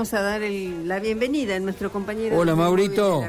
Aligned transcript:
vamos 0.00 0.14
a 0.14 0.22
dar 0.22 0.40
la 0.40 0.98
bienvenida 0.98 1.56
a 1.56 1.60
nuestro 1.60 1.92
compañero. 1.92 2.38
Hola, 2.38 2.56
Maurito. 2.56 3.22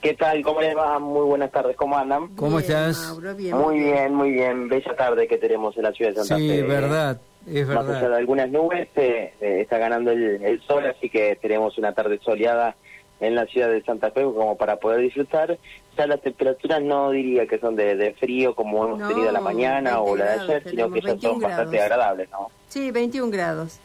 ¿Qué 0.00 0.14
tal? 0.14 0.40
¿Cómo 0.42 0.62
les 0.62 0.74
va? 0.74 0.98
Muy 0.98 1.26
buenas 1.26 1.50
tardes. 1.50 1.76
¿Cómo 1.76 1.98
andan? 1.98 2.28
¿Cómo 2.36 2.58
estás? 2.58 3.14
muy 3.52 3.80
bien, 3.80 4.14
muy 4.14 4.30
bien. 4.30 4.70
Bella 4.70 4.96
tarde 4.96 5.28
que 5.28 5.36
tenemos 5.36 5.76
en 5.76 5.82
la 5.82 5.92
ciudad 5.92 6.12
de 6.12 6.16
Santa 6.16 6.36
Fe. 6.36 6.40
Sí, 6.40 6.62
verdad. 6.62 7.20
Es 7.46 7.68
verdad. 7.68 7.84
Más 7.84 7.96
allá 7.96 8.08
de 8.08 8.16
algunas 8.16 8.50
nubes, 8.50 8.88
eh, 8.96 9.34
eh, 9.42 9.58
está 9.60 9.76
ganando 9.76 10.10
el, 10.10 10.62
sol, 10.66 10.86
así 10.86 11.10
que 11.10 11.36
tenemos 11.36 11.76
una 11.76 11.92
tarde 11.92 12.18
soleada 12.24 12.76
en 13.20 13.34
la 13.34 13.44
ciudad 13.44 13.68
de 13.68 13.82
Santa 13.82 14.10
Fe 14.10 14.22
como 14.22 14.56
para 14.56 14.76
poder 14.76 15.02
disfrutar. 15.02 15.58
Ya 15.98 16.06
las 16.06 16.22
temperaturas 16.22 16.80
no 16.80 17.10
diría 17.10 17.46
que 17.46 17.58
son 17.58 17.76
de, 17.76 18.16
frío 18.18 18.54
como 18.54 18.86
hemos 18.86 19.06
tenido 19.06 19.30
la 19.32 19.42
mañana 19.42 20.00
o 20.00 20.16
la 20.16 20.24
de 20.24 20.40
ayer, 20.40 20.62
sino 20.70 20.90
que 20.90 21.02
ya 21.02 21.18
son 21.18 21.40
bastante 21.40 21.78
agradables, 21.78 22.30
¿no? 22.30 22.48
Sí, 22.68 22.90
21 22.90 23.30
grados. 23.30 23.80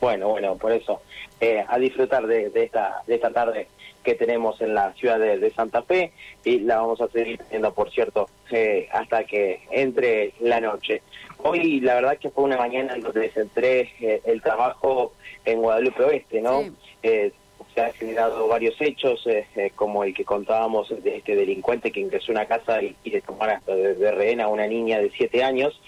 Bueno, 0.00 0.28
bueno, 0.28 0.56
por 0.56 0.72
eso, 0.72 1.00
eh, 1.40 1.64
a 1.66 1.78
disfrutar 1.78 2.26
de, 2.26 2.50
esta, 2.54 3.02
de 3.06 3.14
esta 3.14 3.30
tarde 3.30 3.68
que 4.02 4.14
tenemos 4.14 4.60
en 4.60 4.74
la 4.74 4.92
ciudad 4.92 5.18
de, 5.18 5.50
Santa 5.50 5.82
Fe 5.82 6.12
y 6.44 6.60
la 6.60 6.76
vamos 6.76 7.00
a 7.00 7.08
seguir 7.08 7.38
teniendo, 7.38 7.72
por 7.72 7.90
cierto, 7.90 8.28
eh, 8.50 8.88
hasta 8.92 9.24
que 9.24 9.62
entre 9.70 10.34
la 10.40 10.60
noche. 10.60 11.02
Hoy 11.38 11.80
la 11.80 11.94
verdad 11.94 12.18
que 12.18 12.30
fue 12.30 12.44
una 12.44 12.58
mañana 12.58 12.94
en 12.94 13.02
donde 13.02 13.30
centré 13.30 13.92
eh, 14.00 14.20
el 14.24 14.42
trabajo 14.42 15.12
en 15.44 15.60
Guadalupe 15.60 16.04
Oeste, 16.04 16.40
¿no? 16.40 16.64
se 17.02 17.80
han 17.80 17.92
generado 17.94 18.46
varios 18.46 18.80
hechos, 18.80 19.26
como 19.74 20.04
el 20.04 20.14
que 20.14 20.24
contábamos 20.24 20.90
de 21.02 21.16
este 21.16 21.34
delincuente 21.34 21.90
que 21.90 21.98
ingresó 21.98 22.30
a 22.30 22.36
una 22.36 22.46
casa 22.46 22.80
y, 22.80 22.94
y 23.02 23.10
le 23.10 23.20
tomara 23.20 23.60
de, 23.66 23.94
de, 23.94 24.12
rehén 24.12 24.40
a 24.40 24.46
una 24.46 24.66
niña 24.66 25.00
de 25.00 25.10
siete 25.10 25.42
años. 25.42 25.80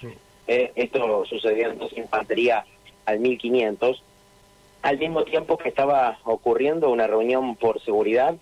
esto 0.48 1.25
sucedió 1.27 1.70
en 1.70 1.78
dos 1.78 1.97
infantería 1.97 2.64
al 3.06 3.20
1500, 3.20 4.02
al 4.83 4.98
mismo 4.98 5.24
tiempo 5.24 5.56
que 5.59 5.69
estaba 5.69 6.19
ocurriendo 6.24 6.91
una 6.91 7.06
reunión 7.06 7.56
por 7.56 7.80
seguridad 7.80 8.37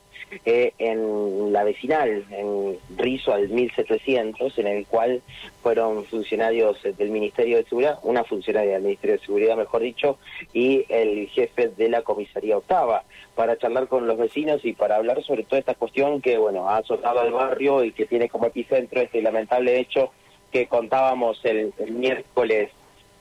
eh, 0.44 0.72
en 0.78 1.52
la 1.52 1.64
vecinal, 1.64 2.24
en 2.30 2.76
Rizo 2.96 3.32
al 3.32 3.48
1700, 3.48 4.58
en 4.58 4.66
el 4.66 4.86
cual 4.86 5.22
fueron 5.62 6.04
funcionarios 6.04 6.82
del 6.82 7.10
Ministerio 7.10 7.58
de 7.58 7.64
Seguridad, 7.64 7.98
una 8.02 8.24
funcionaria 8.24 8.74
del 8.74 8.82
Ministerio 8.82 9.16
de 9.16 9.24
Seguridad, 9.24 9.56
mejor 9.56 9.82
dicho, 9.82 10.18
y 10.52 10.84
el 10.88 11.28
jefe 11.28 11.68
de 11.68 11.88
la 11.88 12.02
comisaría 12.02 12.58
octava, 12.58 13.04
para 13.34 13.56
charlar 13.56 13.88
con 13.88 14.06
los 14.06 14.18
vecinos 14.18 14.64
y 14.64 14.72
para 14.72 14.96
hablar 14.96 15.22
sobre 15.22 15.44
toda 15.44 15.60
esta 15.60 15.74
cuestión 15.74 16.20
que, 16.20 16.36
bueno, 16.36 16.68
ha 16.68 16.78
azotado 16.78 17.20
al 17.20 17.32
barrio 17.32 17.84
y 17.84 17.92
que 17.92 18.06
tiene 18.06 18.28
como 18.28 18.46
epicentro 18.46 19.00
este 19.00 19.22
lamentable 19.22 19.78
hecho 19.78 20.10
que 20.50 20.66
contábamos 20.66 21.42
el 21.44 21.72
miércoles 21.90 22.70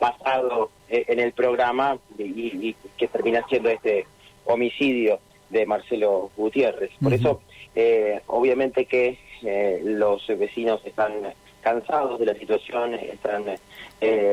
pasado 0.03 0.69
eh, 0.89 1.05
en 1.07 1.19
el 1.21 1.31
programa 1.31 1.97
y, 2.17 2.75
que 2.97 3.07
termina 3.07 3.41
siendo 3.47 3.69
este 3.69 4.05
homicidio 4.43 5.19
de 5.49 5.65
Marcelo 5.65 6.29
Gutiérrez. 6.35 6.91
Por 7.01 7.13
eso, 7.13 7.41
eh, 7.73 8.19
obviamente 8.27 8.83
que 8.83 9.17
eh, 9.43 9.79
los 9.81 10.27
vecinos 10.27 10.81
están 10.85 11.13
cansados 11.61 12.19
de 12.19 12.25
la 12.25 12.33
situación, 12.33 12.95
están 12.95 13.45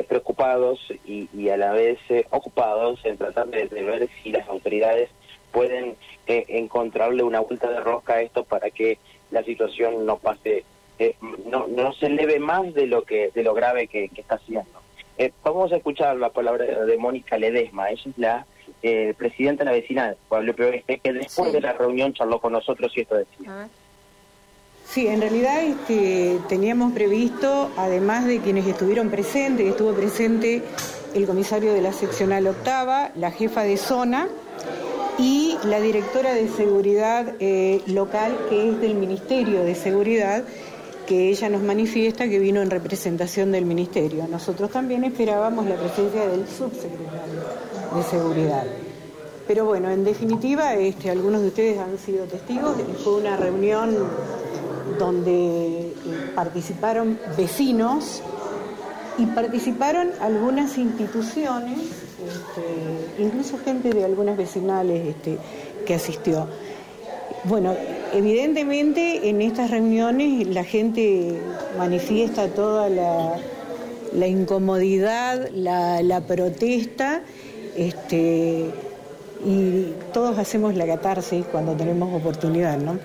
preocupados 0.08 0.80
y, 1.04 1.48
a 1.48 1.56
la 1.56 1.70
vez 1.70 2.00
ocupados 2.30 2.98
en 3.04 3.16
tratar 3.16 3.46
de, 3.46 3.66
ver 3.66 4.08
si 4.20 4.32
las 4.32 4.48
autoridades 4.48 5.08
pueden 5.52 5.94
encontrarle 6.26 7.22
una 7.22 7.38
vuelta 7.38 7.70
de 7.70 7.78
rosca 7.78 8.14
a 8.14 8.22
esto 8.22 8.42
para 8.42 8.70
que 8.70 8.98
la 9.30 9.44
situación 9.44 10.04
no 10.04 10.18
pase, 10.18 10.64
no, 11.46 11.68
no 11.68 11.92
se 11.92 12.06
eleve 12.06 12.40
más 12.40 12.74
de 12.74 12.88
lo 12.88 13.02
que 13.02 13.30
de 13.32 13.44
lo 13.44 13.54
grave 13.54 13.86
que 13.86 14.10
está 14.16 14.34
haciendo. 14.34 14.79
Eh, 15.20 15.34
vamos 15.44 15.70
a 15.70 15.76
escuchar 15.76 16.16
la 16.16 16.30
palabra 16.30 16.64
de 16.64 16.96
Mónica 16.96 17.36
Ledesma, 17.36 17.90
ella 17.90 18.02
es 18.06 18.16
la 18.16 18.46
eh, 18.82 19.12
presidenta 19.18 19.64
de 19.64 19.70
la 19.70 19.76
vecinal, 19.76 20.16
Pablo 20.30 20.54
Oeste, 20.58 20.98
que 20.98 21.12
después 21.12 21.52
de 21.52 21.60
la 21.60 21.74
reunión 21.74 22.14
charló 22.14 22.40
con 22.40 22.54
nosotros 22.54 22.90
y 22.96 23.02
esto 23.02 23.16
decía. 23.16 23.68
Sí, 24.86 25.08
en 25.08 25.20
realidad 25.20 25.62
este, 25.62 26.38
teníamos 26.48 26.94
previsto, 26.94 27.70
además 27.76 28.26
de 28.26 28.40
quienes 28.40 28.66
estuvieron 28.66 29.10
presentes, 29.10 29.68
estuvo 29.68 29.92
presente 29.92 30.62
el 31.14 31.26
comisario 31.26 31.74
de 31.74 31.82
la 31.82 31.92
seccional 31.92 32.46
octava, 32.46 33.10
la 33.14 33.30
jefa 33.30 33.62
de 33.62 33.76
zona 33.76 34.26
y 35.18 35.58
la 35.64 35.82
directora 35.82 36.32
de 36.32 36.48
seguridad 36.48 37.34
eh, 37.40 37.82
local, 37.86 38.38
que 38.48 38.70
es 38.70 38.80
del 38.80 38.94
Ministerio 38.94 39.64
de 39.64 39.74
Seguridad, 39.74 40.44
que 41.10 41.28
ella 41.28 41.48
nos 41.48 41.62
manifiesta 41.62 42.28
que 42.28 42.38
vino 42.38 42.62
en 42.62 42.70
representación 42.70 43.50
del 43.50 43.64
Ministerio. 43.64 44.28
Nosotros 44.28 44.70
también 44.70 45.02
esperábamos 45.02 45.66
la 45.66 45.74
presencia 45.74 46.28
del 46.28 46.46
subsecretario 46.46 47.40
de 47.96 48.02
Seguridad. 48.04 48.64
Pero 49.48 49.64
bueno, 49.64 49.90
en 49.90 50.04
definitiva, 50.04 50.74
este, 50.74 51.10
algunos 51.10 51.42
de 51.42 51.48
ustedes 51.48 51.78
han 51.80 51.98
sido 51.98 52.26
testigos, 52.26 52.76
fue 53.02 53.16
una 53.16 53.36
reunión 53.36 53.92
donde 55.00 55.80
eh, 55.80 55.94
participaron 56.36 57.18
vecinos 57.36 58.22
y 59.18 59.26
participaron 59.26 60.10
algunas 60.20 60.78
instituciones, 60.78 61.80
este, 61.80 63.20
incluso 63.20 63.58
gente 63.58 63.90
de 63.90 64.04
algunas 64.04 64.36
vecinales 64.36 65.08
este, 65.08 65.38
que 65.84 65.92
asistió. 65.92 66.46
Bueno, 67.42 67.74
evidentemente 68.12 69.28
en 69.28 69.42
estas 69.42 69.70
reuniones 69.70 70.46
la 70.46 70.64
gente 70.64 71.38
manifiesta 71.78 72.48
toda 72.48 72.88
la, 72.88 74.26
incomodidad, 74.26 75.48
la, 75.52 76.22
protesta, 76.26 77.22
este, 77.76 78.66
y 79.44 79.92
todos 80.12 80.38
hacemos 80.38 80.74
la 80.74 80.86
catarsis 80.86 81.44
cuando 81.46 81.74
tenemos 81.74 82.14
oportunidad, 82.14 82.78
¿no? 82.78 82.98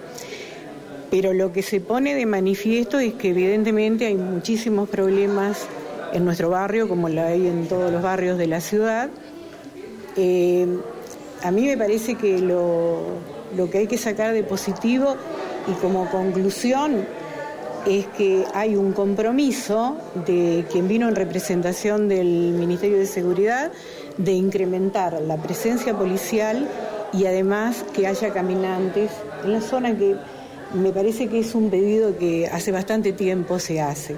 Pero 1.11 1.33
lo 1.33 1.53
que 1.53 1.61
se 1.61 1.79
pone 1.79 2.15
de 2.15 2.25
manifiesto 2.25 2.99
es 2.99 3.13
que 3.13 3.29
evidentemente 3.29 4.07
hay 4.07 4.15
muchísimos 4.15 4.89
problemas 4.89 5.67
en 6.13 6.25
nuestro 6.25 6.49
barrio, 6.49 6.87
como 6.87 7.09
lo 7.09 7.21
hay 7.21 7.47
en 7.47 7.67
todos 7.67 7.91
los 7.91 8.01
barrios 8.01 8.37
de 8.37 8.47
la 8.47 8.59
ciudad. 8.59 9.09
Eh, 10.17 10.65
a 11.43 11.51
mí 11.51 11.67
me 11.67 11.77
parece 11.77 12.15
que 12.15 12.39
lo, 12.39 13.01
lo 13.55 13.69
que 13.69 13.79
hay 13.79 13.87
que 13.87 13.97
sacar 13.97 14.33
de 14.33 14.43
positivo 14.43 15.15
y 15.67 15.73
como 15.81 16.09
conclusión 16.09 17.05
es 17.85 18.07
que 18.17 18.45
hay 18.53 18.75
un 18.75 18.93
compromiso 18.93 19.97
de 20.25 20.65
quien 20.71 20.87
vino 20.87 21.07
en 21.07 21.15
representación 21.15 22.07
del 22.07 22.53
Ministerio 22.53 22.97
de 22.97 23.05
Seguridad 23.05 23.71
de 24.17 24.33
incrementar 24.33 25.21
la 25.21 25.37
presencia 25.37 25.95
policial 25.95 26.67
y 27.13 27.25
además 27.25 27.85
que 27.93 28.07
haya 28.07 28.33
caminantes 28.33 29.11
en 29.43 29.53
la 29.53 29.61
zona 29.61 29.95
que 29.95 30.15
me 30.73 30.91
parece 30.91 31.27
que 31.27 31.39
es 31.39 31.53
un 31.53 31.69
pedido 31.69 32.17
que 32.17 32.47
hace 32.47 32.71
bastante 32.71 33.13
tiempo 33.13 33.59
se 33.59 33.81
hace. 33.81 34.15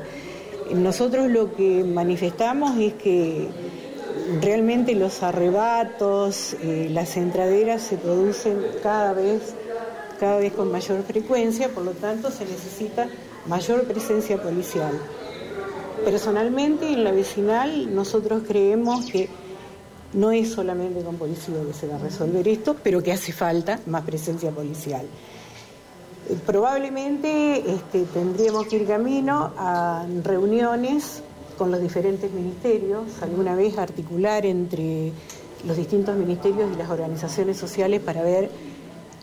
Nosotros 0.73 1.29
lo 1.29 1.53
que 1.53 1.83
manifestamos 1.83 2.77
es 2.79 2.93
que 2.93 3.47
realmente 4.41 4.95
los 4.95 5.23
arrebatos, 5.23 6.55
eh, 6.61 6.89
las 6.91 7.17
entraderas 7.17 7.81
se 7.81 7.97
producen 7.97 8.59
cada 8.83 9.13
vez, 9.13 9.53
cada 10.19 10.37
vez 10.39 10.53
con 10.53 10.71
mayor 10.71 11.03
frecuencia, 11.03 11.69
por 11.69 11.83
lo 11.83 11.91
tanto 11.91 12.31
se 12.31 12.45
necesita 12.45 13.07
mayor 13.47 13.85
presencia 13.85 14.41
policial. 14.41 14.91
Personalmente 16.03 16.91
en 16.91 17.03
la 17.03 17.11
vecinal 17.11 17.93
nosotros 17.93 18.43
creemos 18.47 19.05
que 19.05 19.29
no 20.13 20.31
es 20.31 20.51
solamente 20.51 21.01
con 21.01 21.15
policía 21.15 21.55
que 21.65 21.73
se 21.73 21.87
va 21.87 21.95
a 21.95 21.99
resolver 21.99 22.47
esto, 22.47 22.75
pero 22.81 23.01
que 23.01 23.11
hace 23.11 23.33
falta 23.33 23.79
más 23.87 24.03
presencia 24.03 24.51
policial. 24.51 25.05
Probablemente 26.45 27.63
este, 27.71 28.03
tendríamos 28.13 28.67
que 28.67 28.77
ir 28.77 28.87
camino 28.87 29.53
a 29.57 30.05
reuniones 30.23 31.23
con 31.57 31.71
los 31.71 31.81
diferentes 31.81 32.31
ministerios, 32.31 33.03
alguna 33.21 33.55
vez 33.55 33.77
articular 33.77 34.45
entre 34.45 35.11
los 35.65 35.75
distintos 35.75 36.15
ministerios 36.15 36.69
y 36.73 36.77
las 36.77 36.89
organizaciones 36.89 37.57
sociales 37.57 37.99
para 38.01 38.21
ver 38.21 38.49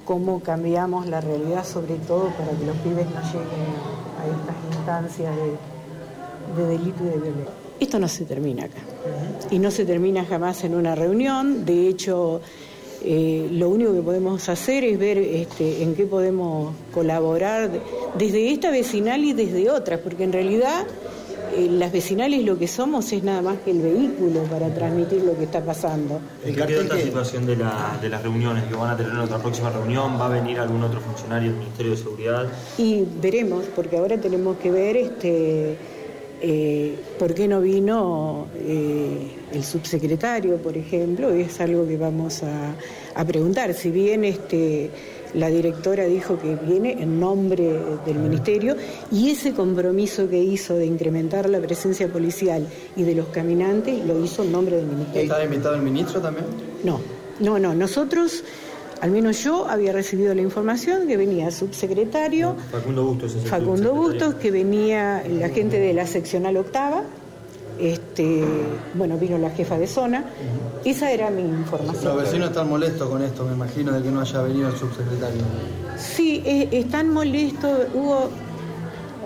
cómo 0.05 0.41
cambiamos 0.41 1.07
la 1.07 1.21
realidad, 1.21 1.65
sobre 1.65 1.95
todo 1.97 2.31
para 2.31 2.51
que 2.51 2.67
los 2.67 2.77
pibes 2.79 3.07
no 3.07 3.21
lleguen 3.23 3.73
a 4.21 4.27
estas 4.27 4.77
instancias 4.77 5.35
de, 6.57 6.67
delito 6.67 7.05
y 7.05 7.07
de 7.07 7.17
violencia. 7.17 7.55
Esto 7.81 7.99
no 7.99 8.09
se 8.09 8.25
termina 8.25 8.65
acá 8.65 8.79
y 9.51 9.59
no 9.59 9.71
se 9.71 9.85
termina 9.85 10.25
jamás 10.25 10.65
en 10.65 10.75
una 10.75 10.95
reunión, 10.95 11.65
de 11.65 11.89
hecho... 11.89 12.41
Eh, 13.07 13.49
lo 13.53 13.69
único 13.69 13.93
que 13.93 14.01
podemos 14.01 14.49
hacer 14.49 14.83
es 14.83 14.99
ver 14.99 15.19
este, 15.19 15.83
en 15.83 15.95
qué 15.95 16.07
podemos 16.07 16.75
colaborar 16.91 17.71
desde 18.17 18.51
esta 18.51 18.71
vecinal 18.71 19.23
y 19.23 19.35
desde 19.35 19.69
otras, 19.69 20.01
porque 20.01 20.25
en 20.25 20.33
realidad 20.33 20.87
las 21.71 21.93
vecinales 21.93 22.45
lo 22.45 22.59
que 22.59 22.69
somos 22.69 23.13
es 23.13 23.23
nada 23.23 23.43
más 23.43 23.59
que 23.59 23.71
el 23.71 23.81
vehículo 23.81 24.43
para 24.45 24.73
transmitir 24.75 25.23
lo 25.23 25.37
que 25.37 25.45
está 25.45 25.65
pasando. 25.65 26.21
¿En 26.45 26.55
qué 26.55 26.81
esta 26.81 26.99
situación 26.99 27.47
de, 27.47 27.57
de 27.57 28.09
las 28.09 28.23
reuniones? 28.23 28.65
¿Que 28.65 28.75
van 28.75 28.91
a 28.91 28.97
tener 28.97 29.17
otra 29.17 29.39
próxima 29.39 29.71
reunión? 29.71 30.19
¿Va 30.21 30.27
a 30.27 30.31
venir 30.31 30.59
algún 30.59 30.83
otro 30.83 31.01
funcionario 31.01 31.51
del 31.51 31.59
Ministerio 31.59 31.93
de 31.93 31.99
Seguridad? 31.99 32.47
Y 32.79 33.05
veremos, 33.21 33.65
porque 33.75 33.97
ahora 33.97 34.19
tenemos 34.19 34.57
que 34.59 34.71
ver 34.71 34.97
este 34.97 35.77
eh, 36.47 36.95
¿por 37.19 37.33
qué 37.33 37.49
no 37.49 37.63
vino 37.63 38.49
eh, 38.55 39.31
el 39.51 39.65
subsecretario, 39.65 40.59
por 40.59 40.77
ejemplo? 40.77 41.31
Es 41.31 41.59
algo 41.59 41.89
que 41.89 41.97
vamos 41.97 42.43
a, 42.43 42.75
a 43.15 43.25
preguntar. 43.25 43.73
Si 43.73 43.91
bien 43.91 44.25
este, 44.25 44.91
la 45.33 45.49
directora 45.49 46.05
dijo 46.05 46.39
que 46.39 46.55
viene 46.57 47.01
en 47.01 47.19
nombre 47.19 47.81
del 48.05 48.19
Ministerio 48.19 48.77
y 49.11 49.31
ese 49.31 49.55
compromiso 49.55 50.29
que 50.29 50.39
hizo 50.39 50.75
de 50.75 50.85
incrementar 50.85 51.49
la 51.49 51.61
presencia 51.61 52.09
policial 52.09 52.67
y 52.95 53.05
de 53.05 53.15
los 53.15 53.29
caminantes 53.29 54.05
lo 54.05 54.23
hizo 54.23 54.45
en 54.45 54.53
nombre 54.53 54.77
del 54.77 54.87
Ministerio. 54.87 55.33
¿Está 55.33 55.45
invitado 55.45 55.77
el 55.77 55.83
ministro 55.83 56.21
también? 56.21 56.45
No, 56.83 57.01
no, 57.41 57.59
no. 57.59 57.75
Nosotros, 57.75 58.45
al 59.01 59.11
menos 59.11 59.43
yo, 59.45 59.67
había 59.69 59.93
recibido 59.93 60.35
la 60.35 60.43
información 60.43 61.07
que 61.07 61.17
venía 61.17 61.47
el 61.49 61.53
subsecretario. 61.53 62.57
Facundo 62.71 63.05
Bustos 63.05 63.35
es 63.35 63.43
el 63.45 63.49
Facundo. 63.51 63.95
Bustos, 63.95 64.35
que 64.37 64.51
venía 64.51 65.23
la 65.29 65.49
gente 65.49 65.79
de 65.79 65.93
la 65.93 66.07
seccional 66.07 66.57
octava. 66.57 67.03
Este, 67.79 68.45
bueno, 68.95 69.17
vino 69.19 69.37
la 69.37 69.51
jefa 69.51 69.77
de 69.79 69.87
zona. 69.89 70.25
Esa 70.85 71.11
era 71.11 71.31
mi 71.31 71.43
información. 71.43 72.05
Los 72.05 72.23
vecinos 72.25 72.49
están 72.51 72.69
molestos 72.69 73.09
con 73.11 73.21
esto, 73.23 73.45
me 73.45 73.53
imagino, 73.55 73.93
de 73.93 74.03
que 74.03 74.11
no 74.11 74.21
haya 74.21 74.43
venido 74.43 74.69
el 74.69 74.77
subsecretario. 74.77 75.43
Sí, 75.99 76.41
eh, 76.47 76.69
están 76.71 77.11
molestos, 77.11 77.89
hubo, 77.95 78.29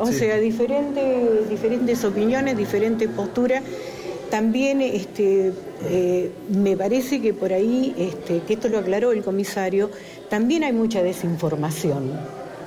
o 0.01 0.07
Sí. 0.07 0.15
sea, 0.15 0.37
diferentes, 0.39 1.49
diferentes 1.51 2.03
opiniones, 2.05 2.57
diferentes 2.57 3.09
posturas. 3.11 3.63
También 4.31 4.81
este, 4.83 5.53
eh, 5.89 6.31
me 6.51 6.77
parece 6.77 7.21
que 7.23 7.33
por 7.33 7.53
ahí, 7.53 7.95
este, 7.99 8.41
que 8.41 8.55
esto 8.55 8.69
lo 8.69 8.79
aclaró 8.79 9.13
el 9.13 9.23
comisario, 9.23 9.91
también 10.29 10.65
hay 10.65 10.73
mucha 10.73 11.03
desinformación 11.03 12.13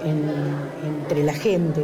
en- 0.04 1.00
entre 1.04 1.24
la 1.24 1.34
gente, 1.34 1.84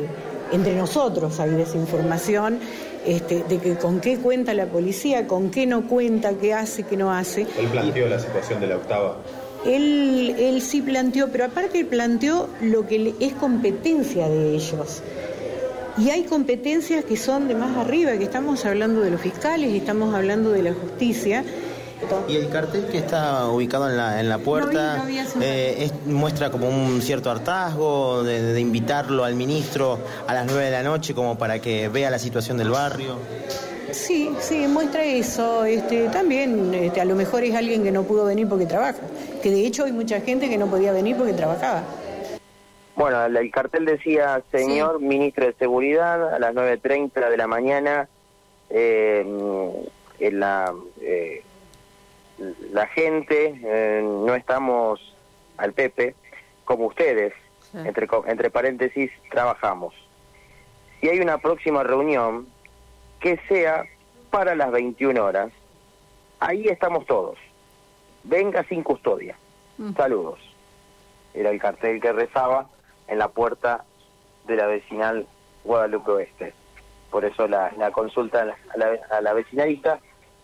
entre 0.51 0.75
nosotros 0.75 1.39
hay 1.39 1.51
desinformación. 1.51 2.59
Este, 3.05 3.41
de 3.47 3.59
que 3.59 3.75
con 3.77 4.01
qué 4.01 4.17
cuenta 4.17 4.53
la 4.53 4.65
policía, 4.65 5.27
con 5.27 5.49
qué 5.49 5.65
no 5.65 5.87
cuenta, 5.87 6.33
qué 6.33 6.53
hace, 6.53 6.83
qué 6.83 6.97
no 6.97 7.13
hace. 7.13 7.43
Él 7.57 7.67
planteó 7.71 8.09
la 8.09 8.19
situación 8.19 8.59
de 8.59 8.67
la 8.67 8.75
octava. 8.75 9.17
Él, 9.65 10.35
él 10.37 10.61
sí 10.61 10.81
planteó, 10.81 11.29
pero 11.31 11.45
aparte 11.45 11.79
él 11.79 11.85
planteó 11.85 12.49
lo 12.61 12.85
que 12.85 13.13
es 13.21 13.31
competencia 13.33 14.27
de 14.27 14.55
ellos. 14.55 15.01
Y 15.97 16.09
hay 16.11 16.23
competencias 16.23 17.03
que 17.05 17.17
son 17.17 17.47
de 17.47 17.55
más 17.55 17.75
arriba, 17.77 18.11
que 18.17 18.23
estamos 18.23 18.63
hablando 18.65 19.01
de 19.01 19.09
los 19.09 19.19
fiscales, 19.21 19.73
estamos 19.73 20.13
hablando 20.13 20.51
de 20.51 20.61
la 20.63 20.73
justicia. 20.73 21.43
Y 22.27 22.35
el 22.35 22.49
cartel 22.49 22.85
que 22.91 22.99
está 22.99 23.47
ubicado 23.47 23.89
en 23.89 23.97
la, 23.97 24.19
en 24.19 24.29
la 24.29 24.37
puerta 24.37 24.97
No 24.97 25.05
vi, 25.05 25.15
no 25.15 25.15
vi 25.15 25.17
hace 25.17 25.37
un 25.37 25.43
eh, 25.43 25.83
es- 25.85 25.93
muestra 26.05 26.51
como 26.51 26.69
un 26.69 27.01
cierto 27.01 27.31
hartazgo 27.31 28.21
de, 28.23 28.41
de 28.53 28.59
invitarlo 28.61 29.23
al 29.23 29.33
ministro 29.33 29.97
a 30.27 30.33
las 30.35 30.45
9 30.45 30.65
de 30.65 30.71
la 30.71 30.83
noche 30.83 31.15
como 31.15 31.39
para 31.39 31.57
que 31.59 31.89
vea 31.89 32.11
la 32.11 32.19
situación 32.19 32.57
del 32.59 32.69
barrio. 32.69 33.15
Sí, 33.91 34.29
sí, 34.39 34.67
muestra 34.67 35.03
eso. 35.03 35.65
Este, 35.65 36.07
también 36.09 36.71
este, 36.75 37.01
a 37.01 37.05
lo 37.05 37.15
mejor 37.15 37.43
es 37.43 37.55
alguien 37.55 37.83
que 37.83 37.91
no 37.91 38.03
pudo 38.03 38.25
venir 38.25 38.47
porque 38.47 38.67
trabaja. 38.67 38.99
Que 39.41 39.49
de 39.49 39.65
hecho 39.65 39.85
hay 39.85 39.91
mucha 39.91 40.21
gente 40.21 40.49
que 40.49 40.57
no 40.59 40.67
podía 40.67 40.91
venir 40.91 41.15
porque 41.15 41.33
trabajaba. 41.33 41.81
Bueno, 42.97 43.23
el, 43.25 43.37
el 43.37 43.51
cartel 43.51 43.85
decía, 43.85 44.41
señor 44.51 44.99
ministro 44.99 45.45
de 45.45 45.53
Seguridad, 45.53 46.33
a 46.33 46.39
las 46.39 46.55
9.30 46.55 47.29
de 47.29 47.37
la 47.37 47.45
mañana, 47.45 48.09
eh, 48.71 49.23
en 50.19 50.39
la, 50.39 50.73
eh, 50.99 51.43
la 52.71 52.87
gente, 52.87 53.61
eh, 53.63 54.01
no 54.03 54.33
estamos 54.33 55.13
al 55.57 55.73
Pepe, 55.73 56.15
como 56.65 56.87
ustedes, 56.87 57.33
Sí. 57.71 57.77
entre, 57.85 58.07
entre 58.27 58.49
paréntesis, 58.49 59.11
trabajamos. 59.29 59.93
Si 60.99 61.07
hay 61.07 61.19
una 61.19 61.37
próxima 61.37 61.83
reunión, 61.83 62.47
que 63.19 63.39
sea 63.47 63.85
para 64.31 64.55
las 64.55 64.71
21 64.71 65.23
horas, 65.23 65.51
ahí 66.39 66.67
estamos 66.67 67.05
todos. 67.05 67.37
Venga 68.23 68.63
sin 68.63 68.81
custodia. 68.81 69.35
Mm. 69.77 69.93
Saludos. 69.95 70.39
Era 71.35 71.51
el 71.51 71.59
cartel 71.59 72.01
que 72.01 72.11
rezaba 72.11 72.67
en 73.07 73.17
la 73.19 73.27
puerta 73.29 73.83
de 74.47 74.55
la 74.55 74.67
vecinal 74.67 75.27
Guadalupe 75.63 76.11
Oeste. 76.11 76.53
Por 77.11 77.25
eso 77.25 77.47
la, 77.47 77.71
la 77.77 77.91
consulta 77.91 78.41
a 78.41 78.77
la, 78.77 79.29
a 79.29 79.33
vecinalista, 79.33 79.99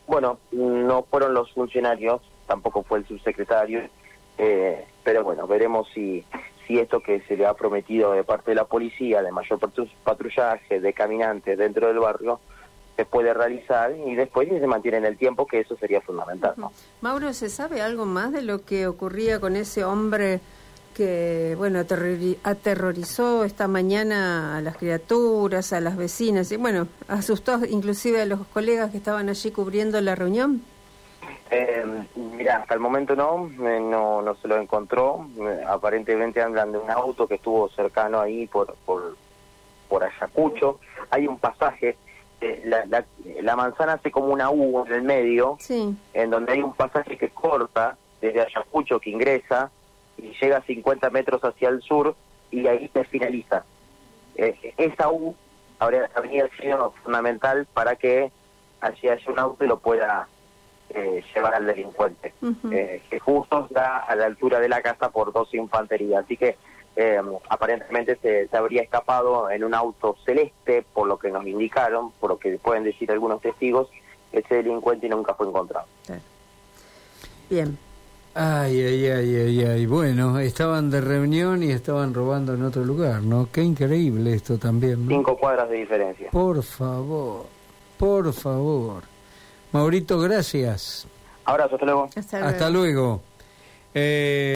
bueno, 0.08 0.40
no 0.52 1.04
fueron 1.04 1.34
los 1.34 1.52
funcionarios, 1.54 2.22
tampoco 2.48 2.84
fue 2.84 3.00
el 3.00 3.08
subsecretario, 3.08 3.82
eh, 4.38 4.86
pero 5.04 5.24
bueno, 5.24 5.46
veremos 5.48 5.88
si, 5.94 6.26
si 6.68 6.80
esto 6.80 7.02
que 7.02 7.22
se 7.22 7.38
le 7.38 7.46
ha 7.46 7.54
prometido 7.54 8.14
de 8.14 8.24
parte 8.24 8.52
de 8.52 8.56
la 8.56 8.66
policía, 8.66 9.22
de 9.22 9.32
mayor 9.32 9.60
patru- 9.60 9.90
patrullaje, 10.04 10.80
de 10.80 10.94
caminantes 10.94 11.58
dentro 11.58 11.88
del 11.88 12.00
barrio, 12.00 12.40
se 12.96 13.06
puede 13.06 13.34
realizar 13.34 13.92
y 14.06 14.16
después 14.16 14.48
si 14.50 14.60
se 14.60 14.68
mantiene 14.68 14.98
en 14.98 15.06
el 15.06 15.18
tiempo, 15.18 15.48
que 15.48 15.60
eso 15.62 15.76
sería 15.78 16.00
fundamental. 16.02 16.54
Mauro, 17.02 17.34
¿se 17.34 17.50
sabe 17.50 17.82
algo 17.82 18.06
más 18.06 18.32
de 18.32 18.44
lo 18.44 18.64
que 18.66 18.88
ocurría 18.88 19.40
con 19.40 19.56
ese 19.56 19.84
hombre 19.84 20.40
que, 20.94 21.56
bueno, 21.58 21.80
aterrori- 21.80 22.38
aterrorizó 22.44 23.44
esta 23.44 23.68
mañana 23.68 24.58
a 24.58 24.62
las 24.62 24.78
criaturas, 24.78 25.74
a 25.74 25.80
las 25.82 25.98
vecinas 25.98 26.52
y, 26.52 26.58
bueno, 26.58 26.88
asustó 27.08 27.60
inclusive 27.66 28.22
a 28.22 28.26
los 28.26 28.46
colegas 28.48 28.92
que 28.92 28.98
estaban 28.98 29.30
allí 29.30 29.52
cubriendo 29.52 30.00
la 30.02 30.16
reunión? 30.16 30.62
Eh, 31.52 31.84
mira, 32.16 32.58
hasta 32.58 32.74
el 32.74 32.80
momento 32.80 33.16
no, 33.16 33.48
eh, 33.48 33.80
no, 33.80 34.22
no 34.22 34.36
se 34.36 34.48
lo 34.48 34.58
encontró. 34.58 35.28
Eh, 35.40 35.64
aparentemente 35.68 36.42
andan 36.42 36.72
de 36.72 36.78
un 36.78 36.90
auto 36.90 37.28
que 37.28 37.36
estuvo 37.36 37.70
cercano 37.70 38.20
ahí 38.20 38.48
por, 38.48 38.76
por, 38.86 39.16
por 39.88 40.04
Ayacucho. 40.04 40.80
Hay 41.12 41.28
un 41.28 41.38
pasaje, 41.38 41.96
eh, 42.42 42.62
la, 42.66 42.86
la, 42.86 43.06
la 43.42 43.56
manzana 43.56 43.94
hace 43.94 44.10
como 44.10 44.28
una 44.28 44.50
U 44.50 44.84
en 44.88 44.94
el 44.94 45.02
medio, 45.04 45.58
Sí. 45.60 45.96
en 46.14 46.30
donde 46.30 46.54
hay 46.54 46.62
un 46.62 46.74
pasaje 46.74 47.18
que 47.18 47.30
corta 47.30 47.98
desde 48.20 48.42
Ayacucho 48.42 49.00
que 49.00 49.12
ingresa 49.12 49.70
y 50.18 50.34
llega 50.42 50.58
a 50.58 50.62
50 50.62 51.10
metros 51.10 51.44
hacia 51.44 51.70
el 51.70 51.82
sur 51.82 52.16
y 52.52 52.68
ahí 52.68 52.90
se 52.94 53.04
finaliza. 53.06 53.64
Eh, 54.36 54.74
esa 54.78 55.12
U 55.12 55.36
habría, 55.80 56.10
habría 56.16 56.48
sido 56.60 56.94
fundamental 57.04 57.68
para 57.74 57.96
que 57.96 58.32
allí 58.82 59.08
haya 59.08 59.32
un 59.32 59.40
auto 59.40 59.64
y 59.64 59.68
lo 59.68 59.80
pueda 59.80 60.28
eh, 60.90 61.24
llevar 61.34 61.56
al 61.56 61.66
delincuente, 61.66 62.34
eh, 62.72 63.02
que 63.10 63.20
justo 63.20 63.66
está 63.66 63.98
a 64.00 64.16
la 64.16 64.26
altura 64.26 64.60
de 64.60 64.70
la 64.70 64.82
casa 64.82 65.10
por 65.10 65.34
dos 65.34 65.52
infanterías. 65.54 66.24
Así 66.24 66.38
que 66.38 66.56
eh, 66.96 67.20
aparentemente 67.50 68.16
se, 68.18 68.48
se 68.48 68.58
habría 68.58 68.84
escapado 68.84 69.50
en 69.50 69.64
un 69.64 69.74
auto 69.74 70.16
celeste, 70.24 70.86
por 70.94 71.08
lo 71.08 71.18
que 71.18 71.32
nos 71.32 71.48
indicaron, 71.48 72.12
por 72.20 72.30
lo 72.30 72.38
que 72.38 72.60
pueden 72.60 72.84
decir 72.84 73.12
algunos 73.12 73.42
testigos, 73.42 73.90
ese 74.32 74.56
delincuente 74.56 75.10
nunca 75.10 75.34
fue 75.34 75.48
encontrado. 75.48 75.88
Bien. 77.50 77.78
Ay, 78.36 78.82
ay, 78.82 79.06
ay, 79.06 79.36
ay, 79.36 79.66
ay. 79.66 79.86
Bueno, 79.86 80.40
estaban 80.40 80.90
de 80.90 81.02
reunión 81.02 81.62
y 81.62 81.72
estaban 81.72 82.14
robando 82.14 82.56
en 82.56 82.64
otro 82.64 82.84
lugar, 82.84 83.22
¿no? 83.22 83.50
Qué 83.52 83.62
increíble 83.62 84.34
esto 84.34 84.58
también, 84.58 85.06
¿no? 85.06 85.16
Cinco 85.16 85.38
cuadras 85.38 85.70
de 85.70 85.76
diferencia. 85.78 86.32
Por 86.32 86.64
favor, 86.64 87.46
por 87.98 88.34
favor. 88.34 89.04
Maurito, 89.72 90.20
gracias. 90.20 91.06
Abrazo, 91.46 91.76
hasta 91.76 91.86
luego. 91.86 92.10
Hasta 92.16 92.40
luego. 92.40 92.52
Hasta 92.52 92.70
luego. 92.70 93.22
Eh, 93.94 94.50